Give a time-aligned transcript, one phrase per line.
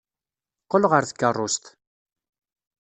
[0.63, 1.65] Qqel ɣer tkeṛṛust.